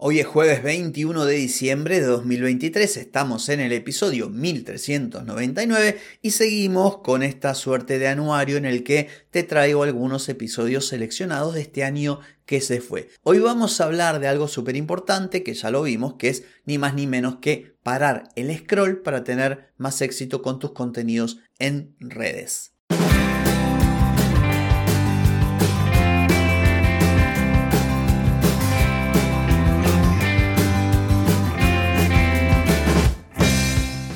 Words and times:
Hoy 0.00 0.20
es 0.20 0.28
jueves 0.28 0.62
21 0.62 1.24
de 1.24 1.34
diciembre 1.34 1.98
de 1.98 2.06
2023, 2.06 2.98
estamos 2.98 3.48
en 3.48 3.58
el 3.58 3.72
episodio 3.72 4.30
1399 4.30 5.98
y 6.22 6.30
seguimos 6.30 6.98
con 6.98 7.24
esta 7.24 7.52
suerte 7.56 7.98
de 7.98 8.06
anuario 8.06 8.58
en 8.58 8.64
el 8.64 8.84
que 8.84 9.08
te 9.32 9.42
traigo 9.42 9.82
algunos 9.82 10.28
episodios 10.28 10.86
seleccionados 10.86 11.54
de 11.54 11.62
este 11.62 11.82
año 11.82 12.20
que 12.46 12.60
se 12.60 12.80
fue. 12.80 13.08
Hoy 13.24 13.40
vamos 13.40 13.80
a 13.80 13.86
hablar 13.86 14.20
de 14.20 14.28
algo 14.28 14.46
súper 14.46 14.76
importante 14.76 15.42
que 15.42 15.54
ya 15.54 15.72
lo 15.72 15.82
vimos, 15.82 16.14
que 16.14 16.28
es 16.28 16.44
ni 16.64 16.78
más 16.78 16.94
ni 16.94 17.08
menos 17.08 17.38
que 17.40 17.74
parar 17.82 18.28
el 18.36 18.56
scroll 18.56 19.02
para 19.02 19.24
tener 19.24 19.72
más 19.78 20.00
éxito 20.00 20.42
con 20.42 20.60
tus 20.60 20.74
contenidos 20.74 21.40
en 21.58 21.96
redes. 21.98 22.77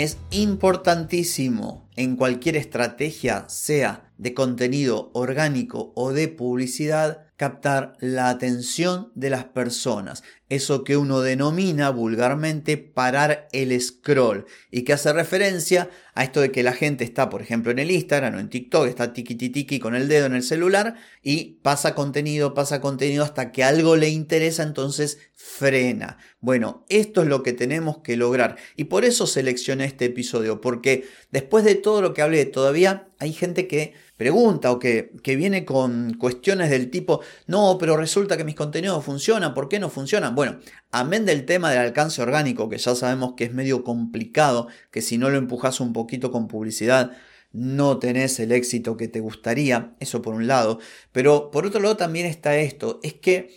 Es 0.00 0.16
importantísimo 0.30 1.86
en 1.94 2.16
cualquier 2.16 2.56
estrategia, 2.56 3.46
sea 3.50 4.10
de 4.16 4.32
contenido 4.32 5.10
orgánico 5.12 5.92
o 5.94 6.14
de 6.14 6.28
publicidad, 6.28 7.26
captar 7.36 7.98
la 8.00 8.30
atención 8.30 9.12
de 9.14 9.28
las 9.28 9.44
personas, 9.44 10.22
eso 10.50 10.84
que 10.84 10.96
uno 10.96 11.20
denomina 11.20 11.90
vulgarmente 11.90 12.76
parar 12.76 13.48
el 13.52 13.80
scroll 13.80 14.44
y 14.70 14.82
que 14.82 14.92
hace 14.92 15.12
referencia 15.12 15.88
a 16.14 16.24
esto 16.24 16.40
de 16.40 16.50
que 16.50 16.62
la 16.62 16.72
gente 16.72 17.04
está, 17.04 17.30
por 17.30 17.40
ejemplo, 17.40 17.70
en 17.70 17.78
el 17.78 17.90
Instagram 17.90 18.34
o 18.34 18.40
en 18.40 18.50
TikTok, 18.50 18.86
está 18.86 19.12
tiki 19.12 19.36
tiki 19.36 19.78
con 19.78 19.94
el 19.94 20.08
dedo 20.08 20.26
en 20.26 20.34
el 20.34 20.42
celular 20.42 20.96
y 21.22 21.60
pasa 21.62 21.94
contenido, 21.94 22.52
pasa 22.52 22.80
contenido 22.80 23.24
hasta 23.24 23.52
que 23.52 23.64
algo 23.64 23.96
le 23.96 24.08
interesa, 24.08 24.64
entonces 24.64 25.18
frena. 25.34 26.18
Bueno, 26.40 26.84
esto 26.88 27.22
es 27.22 27.28
lo 27.28 27.42
que 27.42 27.52
tenemos 27.52 27.98
que 27.98 28.16
lograr 28.16 28.56
y 28.76 28.84
por 28.84 29.04
eso 29.04 29.26
seleccioné 29.26 29.84
este 29.84 30.06
episodio, 30.06 30.60
porque 30.60 31.06
después 31.30 31.64
de 31.64 31.76
todo 31.76 32.02
lo 32.02 32.12
que 32.12 32.22
hablé, 32.22 32.44
todavía 32.44 33.08
hay 33.18 33.32
gente 33.32 33.66
que 33.66 33.94
pregunta 34.16 34.70
o 34.70 34.78
que, 34.78 35.12
que, 35.22 35.36
viene 35.36 35.64
con 35.64 36.14
cuestiones 36.14 36.68
del 36.68 36.90
tipo, 36.90 37.22
no, 37.46 37.78
pero 37.78 37.96
resulta 37.96 38.36
que 38.36 38.44
mis 38.44 38.54
contenidos 38.54 39.02
funcionan, 39.02 39.54
¿por 39.54 39.68
qué 39.68 39.78
no 39.78 39.88
funcionan? 39.88 40.34
Bueno, 40.40 40.58
amén 40.90 41.26
del 41.26 41.44
tema 41.44 41.68
del 41.68 41.80
alcance 41.80 42.22
orgánico, 42.22 42.70
que 42.70 42.78
ya 42.78 42.94
sabemos 42.94 43.34
que 43.36 43.44
es 43.44 43.52
medio 43.52 43.84
complicado, 43.84 44.68
que 44.90 45.02
si 45.02 45.18
no 45.18 45.28
lo 45.28 45.36
empujas 45.36 45.80
un 45.80 45.92
poquito 45.92 46.32
con 46.32 46.48
publicidad, 46.48 47.10
no 47.52 47.98
tenés 47.98 48.40
el 48.40 48.50
éxito 48.52 48.96
que 48.96 49.06
te 49.06 49.20
gustaría, 49.20 49.94
eso 50.00 50.22
por 50.22 50.34
un 50.34 50.46
lado, 50.46 50.78
pero 51.12 51.50
por 51.50 51.66
otro 51.66 51.82
lado 51.82 51.98
también 51.98 52.24
está 52.24 52.56
esto, 52.56 53.00
es 53.02 53.12
que 53.12 53.50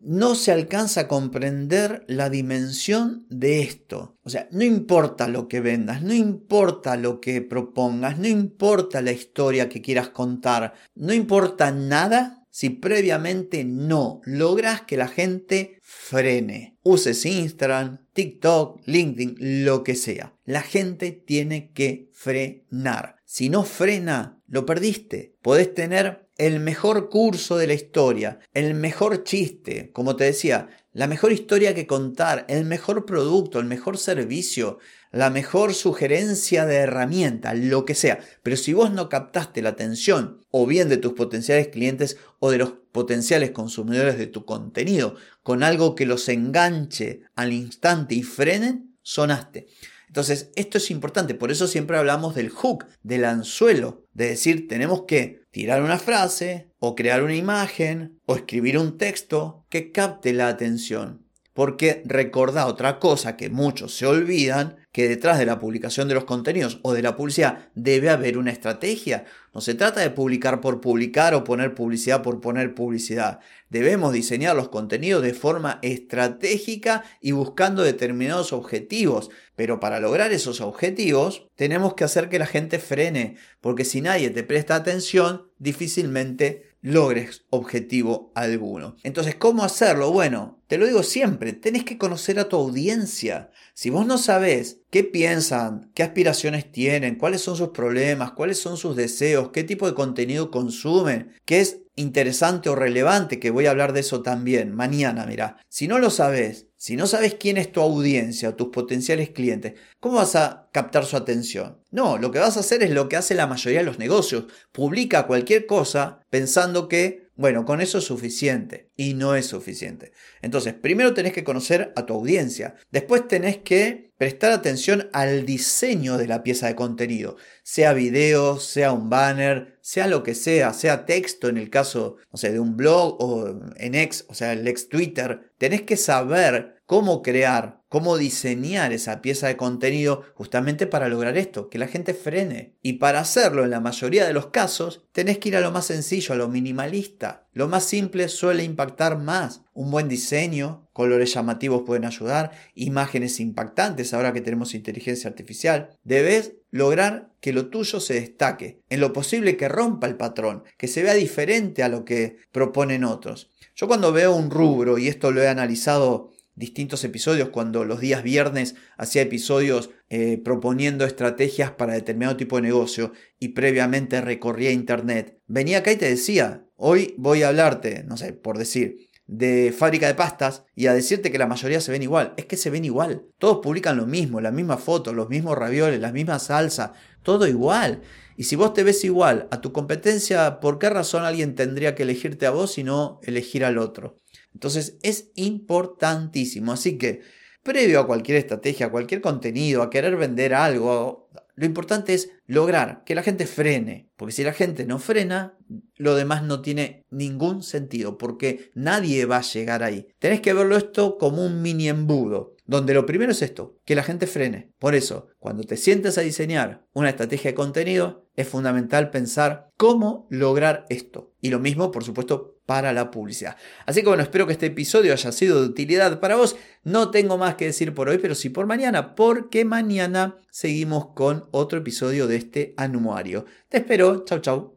no 0.00 0.34
se 0.34 0.50
alcanza 0.50 1.02
a 1.02 1.08
comprender 1.08 2.04
la 2.08 2.30
dimensión 2.30 3.26
de 3.30 3.60
esto. 3.60 4.18
O 4.24 4.28
sea, 4.28 4.48
no 4.50 4.64
importa 4.64 5.28
lo 5.28 5.46
que 5.46 5.60
vendas, 5.60 6.02
no 6.02 6.14
importa 6.14 6.96
lo 6.96 7.20
que 7.20 7.42
propongas, 7.42 8.18
no 8.18 8.26
importa 8.26 9.02
la 9.02 9.12
historia 9.12 9.68
que 9.68 9.82
quieras 9.82 10.08
contar, 10.08 10.74
no 10.96 11.14
importa 11.14 11.70
nada 11.70 12.43
si 12.54 12.70
previamente 12.70 13.64
no 13.64 14.20
logras 14.24 14.82
que 14.82 14.96
la 14.96 15.08
gente 15.08 15.80
frene. 15.82 16.76
Uses 16.84 17.26
Instagram, 17.26 18.06
TikTok, 18.12 18.80
LinkedIn, 18.86 19.64
lo 19.64 19.82
que 19.82 19.96
sea. 19.96 20.36
La 20.44 20.62
gente 20.62 21.10
tiene 21.10 21.72
que 21.72 22.10
frenar. 22.12 23.16
Si 23.24 23.48
no 23.48 23.64
frena, 23.64 24.38
lo 24.46 24.64
perdiste. 24.66 25.34
Podés 25.42 25.74
tener 25.74 26.28
el 26.36 26.60
mejor 26.60 27.08
curso 27.08 27.56
de 27.56 27.66
la 27.66 27.74
historia, 27.74 28.38
el 28.52 28.74
mejor 28.74 29.24
chiste, 29.24 29.90
como 29.92 30.14
te 30.14 30.22
decía, 30.22 30.68
la 30.92 31.08
mejor 31.08 31.32
historia 31.32 31.74
que 31.74 31.88
contar, 31.88 32.44
el 32.48 32.64
mejor 32.64 33.04
producto, 33.04 33.58
el 33.58 33.66
mejor 33.66 33.98
servicio, 33.98 34.78
la 35.14 35.30
mejor 35.30 35.74
sugerencia 35.74 36.66
de 36.66 36.76
herramienta, 36.76 37.54
lo 37.54 37.84
que 37.84 37.94
sea. 37.94 38.18
Pero 38.42 38.56
si 38.56 38.72
vos 38.72 38.90
no 38.90 39.08
captaste 39.08 39.62
la 39.62 39.70
atención 39.70 40.40
o 40.50 40.66
bien 40.66 40.88
de 40.88 40.96
tus 40.96 41.12
potenciales 41.12 41.68
clientes 41.68 42.16
o 42.40 42.50
de 42.50 42.58
los 42.58 42.72
potenciales 42.92 43.52
consumidores 43.52 44.18
de 44.18 44.26
tu 44.26 44.44
contenido 44.44 45.16
con 45.42 45.62
algo 45.62 45.94
que 45.94 46.06
los 46.06 46.28
enganche 46.28 47.22
al 47.34 47.52
instante 47.52 48.14
y 48.14 48.22
frenen, 48.22 48.96
sonaste. 49.02 49.66
Entonces, 50.08 50.52
esto 50.54 50.78
es 50.78 50.92
importante, 50.92 51.34
por 51.34 51.50
eso 51.50 51.66
siempre 51.66 51.96
hablamos 51.96 52.36
del 52.36 52.48
hook, 52.48 52.86
del 53.02 53.24
anzuelo, 53.24 54.04
de 54.12 54.28
decir, 54.28 54.68
tenemos 54.68 55.06
que 55.08 55.42
tirar 55.50 55.82
una 55.82 55.98
frase, 55.98 56.70
o 56.78 56.94
crear 56.94 57.24
una 57.24 57.34
imagen, 57.34 58.20
o 58.26 58.36
escribir 58.36 58.78
un 58.78 58.96
texto 58.96 59.64
que 59.70 59.90
capte 59.90 60.32
la 60.32 60.46
atención. 60.46 61.26
Porque 61.52 62.02
recordá 62.04 62.66
otra 62.66 63.00
cosa 63.00 63.36
que 63.36 63.50
muchos 63.50 63.96
se 63.96 64.06
olvidan, 64.06 64.76
que 64.94 65.08
detrás 65.08 65.40
de 65.40 65.44
la 65.44 65.58
publicación 65.58 66.06
de 66.06 66.14
los 66.14 66.22
contenidos 66.22 66.78
o 66.82 66.92
de 66.92 67.02
la 67.02 67.16
publicidad 67.16 67.68
debe 67.74 68.10
haber 68.10 68.38
una 68.38 68.52
estrategia. 68.52 69.24
No 69.52 69.60
se 69.60 69.74
trata 69.74 70.00
de 70.00 70.10
publicar 70.10 70.60
por 70.60 70.80
publicar 70.80 71.34
o 71.34 71.42
poner 71.42 71.74
publicidad 71.74 72.22
por 72.22 72.40
poner 72.40 72.76
publicidad. 72.76 73.40
Debemos 73.70 74.12
diseñar 74.12 74.54
los 74.54 74.68
contenidos 74.68 75.24
de 75.24 75.34
forma 75.34 75.80
estratégica 75.82 77.02
y 77.20 77.32
buscando 77.32 77.82
determinados 77.82 78.52
objetivos. 78.52 79.30
Pero 79.56 79.80
para 79.80 79.98
lograr 79.98 80.32
esos 80.32 80.60
objetivos 80.60 81.48
tenemos 81.56 81.94
que 81.94 82.04
hacer 82.04 82.28
que 82.28 82.38
la 82.38 82.46
gente 82.46 82.78
frene, 82.78 83.34
porque 83.60 83.84
si 83.84 84.00
nadie 84.00 84.30
te 84.30 84.44
presta 84.44 84.76
atención, 84.76 85.48
difícilmente 85.58 86.74
logres 86.84 87.46
objetivo 87.48 88.30
alguno. 88.34 88.96
Entonces, 89.04 89.36
¿cómo 89.36 89.64
hacerlo? 89.64 90.12
Bueno, 90.12 90.60
te 90.66 90.76
lo 90.76 90.86
digo 90.86 91.02
siempre, 91.02 91.54
tenés 91.54 91.82
que 91.82 91.96
conocer 91.96 92.38
a 92.38 92.50
tu 92.50 92.56
audiencia. 92.56 93.50
Si 93.72 93.88
vos 93.88 94.06
no 94.06 94.18
sabés 94.18 94.80
qué 94.94 95.02
piensan, 95.02 95.90
qué 95.92 96.04
aspiraciones 96.04 96.70
tienen, 96.70 97.16
cuáles 97.16 97.40
son 97.40 97.56
sus 97.56 97.70
problemas, 97.70 98.30
cuáles 98.30 98.60
son 98.60 98.76
sus 98.76 98.94
deseos, 98.94 99.50
qué 99.50 99.64
tipo 99.64 99.88
de 99.88 99.94
contenido 99.94 100.52
consumen, 100.52 101.32
qué 101.44 101.58
es 101.58 101.80
interesante 101.96 102.68
o 102.68 102.76
relevante, 102.76 103.40
que 103.40 103.50
voy 103.50 103.66
a 103.66 103.72
hablar 103.72 103.92
de 103.92 103.98
eso 103.98 104.22
también 104.22 104.72
mañana, 104.72 105.26
mira. 105.26 105.56
Si 105.68 105.88
no 105.88 105.98
lo 105.98 106.10
sabes, 106.10 106.68
si 106.76 106.94
no 106.94 107.08
sabes 107.08 107.34
quién 107.34 107.56
es 107.56 107.72
tu 107.72 107.80
audiencia 107.80 108.54
tus 108.54 108.68
potenciales 108.68 109.30
clientes, 109.30 109.74
¿cómo 109.98 110.18
vas 110.18 110.36
a 110.36 110.68
captar 110.70 111.04
su 111.06 111.16
atención? 111.16 111.80
No, 111.90 112.16
lo 112.16 112.30
que 112.30 112.38
vas 112.38 112.56
a 112.56 112.60
hacer 112.60 112.84
es 112.84 112.90
lo 112.90 113.08
que 113.08 113.16
hace 113.16 113.34
la 113.34 113.48
mayoría 113.48 113.80
de 113.80 113.86
los 113.86 113.98
negocios. 113.98 114.44
Publica 114.70 115.26
cualquier 115.26 115.66
cosa 115.66 116.20
pensando 116.30 116.88
que, 116.88 117.30
bueno, 117.34 117.64
con 117.64 117.80
eso 117.80 117.98
es 117.98 118.04
suficiente. 118.04 118.90
Y 118.96 119.14
no 119.14 119.34
es 119.34 119.46
suficiente. 119.46 120.12
Entonces, 120.40 120.72
primero 120.74 121.14
tenés 121.14 121.32
que 121.32 121.42
conocer 121.42 121.92
a 121.96 122.06
tu 122.06 122.14
audiencia. 122.14 122.76
Después 122.92 123.26
tenés 123.26 123.56
que 123.58 124.03
prestar 124.16 124.52
atención 124.52 125.08
al 125.12 125.44
diseño 125.44 126.16
de 126.18 126.28
la 126.28 126.42
pieza 126.42 126.66
de 126.66 126.74
contenido. 126.74 127.36
Sea 127.62 127.92
video, 127.92 128.58
sea 128.58 128.92
un 128.92 129.10
banner, 129.10 129.78
sea 129.80 130.06
lo 130.06 130.22
que 130.22 130.34
sea, 130.34 130.72
sea 130.72 131.06
texto 131.06 131.48
en 131.48 131.58
el 131.58 131.70
caso, 131.70 132.16
no 132.32 132.38
sé, 132.38 132.52
de 132.52 132.60
un 132.60 132.76
blog 132.76 133.16
o 133.20 133.48
en 133.76 133.94
ex, 133.94 134.24
o 134.28 134.34
sea, 134.34 134.52
el 134.52 134.66
ex 134.66 134.88
Twitter. 134.88 135.52
Tenés 135.58 135.82
que 135.82 135.96
saber 135.96 136.73
cómo 136.86 137.22
crear, 137.22 137.82
cómo 137.88 138.18
diseñar 138.18 138.92
esa 138.92 139.22
pieza 139.22 139.46
de 139.46 139.56
contenido 139.56 140.24
justamente 140.34 140.86
para 140.86 141.08
lograr 141.08 141.38
esto, 141.38 141.68
que 141.68 141.78
la 141.78 141.86
gente 141.86 142.12
frene. 142.12 142.74
Y 142.82 142.94
para 142.94 143.20
hacerlo 143.20 143.64
en 143.64 143.70
la 143.70 143.80
mayoría 143.80 144.26
de 144.26 144.32
los 144.32 144.48
casos, 144.48 145.04
tenés 145.12 145.38
que 145.38 145.50
ir 145.50 145.56
a 145.56 145.60
lo 145.60 145.70
más 145.70 145.86
sencillo, 145.86 146.34
a 146.34 146.36
lo 146.36 146.48
minimalista. 146.48 147.46
Lo 147.52 147.68
más 147.68 147.84
simple 147.84 148.28
suele 148.28 148.64
impactar 148.64 149.18
más. 149.18 149.62
Un 149.72 149.90
buen 149.90 150.08
diseño, 150.08 150.88
colores 150.92 151.32
llamativos 151.32 151.82
pueden 151.86 152.04
ayudar, 152.04 152.52
imágenes 152.74 153.40
impactantes 153.40 154.12
ahora 154.12 154.32
que 154.32 154.40
tenemos 154.40 154.74
inteligencia 154.74 155.30
artificial. 155.30 155.96
Debes 156.02 156.54
lograr 156.70 157.30
que 157.40 157.52
lo 157.52 157.66
tuyo 157.66 158.00
se 158.00 158.14
destaque, 158.14 158.80
en 158.90 159.00
lo 159.00 159.12
posible 159.12 159.56
que 159.56 159.68
rompa 159.68 160.06
el 160.06 160.16
patrón, 160.16 160.64
que 160.76 160.88
se 160.88 161.02
vea 161.02 161.14
diferente 161.14 161.82
a 161.82 161.88
lo 161.88 162.04
que 162.04 162.38
proponen 162.52 163.04
otros. 163.04 163.50
Yo 163.76 163.88
cuando 163.88 164.12
veo 164.12 164.34
un 164.34 164.50
rubro, 164.50 164.98
y 164.98 165.08
esto 165.08 165.30
lo 165.32 165.42
he 165.42 165.48
analizado 165.48 166.33
distintos 166.54 167.04
episodios, 167.04 167.48
cuando 167.48 167.84
los 167.84 168.00
días 168.00 168.22
viernes 168.22 168.74
hacía 168.96 169.22
episodios 169.22 169.90
eh, 170.08 170.40
proponiendo 170.44 171.04
estrategias 171.04 171.72
para 171.72 171.94
determinado 171.94 172.36
tipo 172.36 172.56
de 172.56 172.62
negocio 172.62 173.12
y 173.38 173.48
previamente 173.48 174.20
recorría 174.20 174.70
internet, 174.70 175.38
venía 175.46 175.78
acá 175.78 175.92
y 175.92 175.96
te 175.96 176.08
decía, 176.08 176.66
hoy 176.76 177.14
voy 177.18 177.42
a 177.42 177.48
hablarte, 177.48 178.04
no 178.04 178.16
sé, 178.16 178.32
por 178.32 178.58
decir, 178.58 179.10
de 179.26 179.74
fábrica 179.76 180.06
de 180.06 180.14
pastas 180.14 180.64
y 180.74 180.86
a 180.86 180.94
decirte 180.94 181.32
que 181.32 181.38
la 181.38 181.46
mayoría 181.46 181.80
se 181.80 181.92
ven 181.92 182.02
igual. 182.02 182.34
Es 182.36 182.46
que 182.46 182.56
se 182.56 182.70
ven 182.70 182.84
igual. 182.84 183.26
Todos 183.38 183.60
publican 183.62 183.96
lo 183.96 184.06
mismo, 184.06 184.40
las 184.40 184.52
mismas 184.52 184.80
fotos, 184.82 185.14
los 185.14 185.28
mismos 185.28 185.56
ravioles, 185.56 186.00
las 186.00 186.12
mismas 186.12 186.44
salsa, 186.44 186.92
todo 187.22 187.46
igual. 187.46 188.02
Y 188.36 188.44
si 188.44 188.56
vos 188.56 188.74
te 188.74 188.82
ves 188.82 189.04
igual 189.04 189.48
a 189.50 189.60
tu 189.60 189.72
competencia, 189.72 190.60
¿por 190.60 190.78
qué 190.78 190.90
razón 190.90 191.24
alguien 191.24 191.54
tendría 191.54 191.94
que 191.94 192.02
elegirte 192.02 192.46
a 192.46 192.50
vos 192.50 192.78
y 192.78 192.84
no 192.84 193.20
elegir 193.22 193.64
al 193.64 193.78
otro? 193.78 194.16
Entonces 194.54 194.98
es 195.02 195.30
importantísimo. 195.34 196.72
Así 196.72 196.96
que, 196.96 197.20
previo 197.62 198.00
a 198.00 198.06
cualquier 198.06 198.38
estrategia, 198.38 198.86
a 198.86 198.90
cualquier 198.90 199.20
contenido, 199.20 199.82
a 199.82 199.90
querer 199.90 200.16
vender 200.16 200.54
algo, 200.54 201.28
lo 201.56 201.66
importante 201.66 202.14
es 202.14 202.30
lograr 202.46 203.04
que 203.04 203.14
la 203.14 203.22
gente 203.22 203.46
frene, 203.46 204.10
porque 204.16 204.32
si 204.32 204.42
la 204.42 204.52
gente 204.52 204.84
no 204.86 204.98
frena, 204.98 205.56
lo 205.96 206.16
demás 206.16 206.42
no 206.42 206.62
tiene 206.62 207.04
ningún 207.10 207.62
sentido, 207.62 208.18
porque 208.18 208.70
nadie 208.74 209.24
va 209.24 209.38
a 209.38 209.42
llegar 209.42 209.84
ahí. 209.84 210.08
Tenés 210.18 210.40
que 210.40 210.52
verlo 210.52 210.76
esto 210.76 211.16
como 211.16 211.46
un 211.46 211.62
mini 211.62 211.88
embudo, 211.88 212.56
donde 212.66 212.92
lo 212.92 213.06
primero 213.06 213.30
es 213.30 213.40
esto, 213.40 213.78
que 213.84 213.94
la 213.94 214.02
gente 214.02 214.26
frene. 214.26 214.72
Por 214.80 214.96
eso, 214.96 215.28
cuando 215.38 215.62
te 215.62 215.76
sientes 215.76 216.18
a 216.18 216.22
diseñar 216.22 216.86
una 216.92 217.10
estrategia 217.10 217.52
de 217.52 217.54
contenido, 217.54 218.26
es 218.34 218.48
fundamental 218.48 219.10
pensar 219.10 219.70
cómo 219.76 220.26
lograr 220.30 220.86
esto. 220.88 221.32
Y 221.40 221.50
lo 221.50 221.60
mismo, 221.60 221.92
por 221.92 222.02
supuesto, 222.02 222.53
para 222.66 222.92
la 222.92 223.10
publicidad. 223.10 223.56
Así 223.86 224.00
que 224.00 224.08
bueno, 224.08 224.22
espero 224.22 224.46
que 224.46 224.52
este 224.52 224.66
episodio 224.66 225.12
haya 225.12 225.32
sido 225.32 225.60
de 225.60 225.68
utilidad 225.68 226.20
para 226.20 226.36
vos. 226.36 226.56
No 226.82 227.10
tengo 227.10 227.38
más 227.38 227.54
que 227.56 227.66
decir 227.66 227.94
por 227.94 228.08
hoy, 228.08 228.18
pero 228.18 228.34
sí 228.34 228.48
por 228.48 228.66
mañana, 228.66 229.14
porque 229.14 229.64
mañana 229.64 230.38
seguimos 230.50 231.08
con 231.14 231.46
otro 231.50 231.78
episodio 231.78 232.26
de 232.26 232.36
este 232.36 232.74
anuario. 232.76 233.44
Te 233.68 233.78
espero, 233.78 234.24
chau 234.24 234.40
chau. 234.40 234.74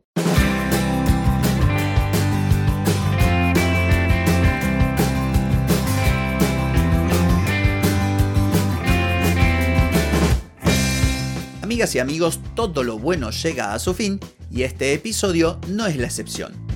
Amigas 11.61 11.93
y 11.95 11.99
amigos, 11.99 12.39
todo 12.55 12.81
lo 12.81 12.97
bueno 12.97 13.29
llega 13.29 13.73
a 13.73 13.79
su 13.79 13.93
fin 13.93 14.19
y 14.49 14.63
este 14.63 14.93
episodio 14.93 15.59
no 15.67 15.85
es 15.85 15.97
la 15.97 16.07
excepción. 16.07 16.66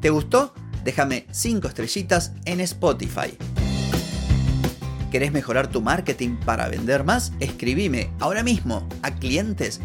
¿Te 0.00 0.10
gustó? 0.10 0.54
Déjame 0.84 1.26
5 1.30 1.68
estrellitas 1.68 2.32
en 2.44 2.60
Spotify. 2.60 3.36
¿Querés 5.10 5.32
mejorar 5.32 5.68
tu 5.68 5.80
marketing 5.80 6.36
para 6.36 6.68
vender 6.68 7.02
más? 7.02 7.32
Escribime 7.40 8.10
ahora 8.20 8.42
mismo 8.42 8.86
a 9.02 9.14
clientes 9.14 9.80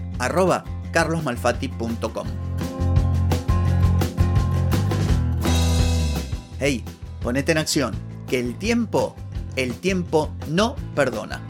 carlosmalfatti.com. 0.92 2.28
Hey, 6.60 6.84
ponete 7.22 7.52
en 7.54 7.58
acción, 7.58 7.94
que 8.28 8.40
el 8.40 8.56
tiempo, 8.58 9.16
el 9.56 9.74
tiempo 9.74 10.32
no 10.48 10.76
perdona. 10.96 11.42